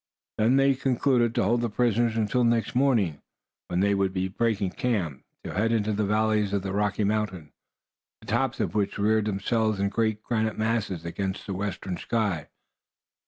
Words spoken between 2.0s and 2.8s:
until the next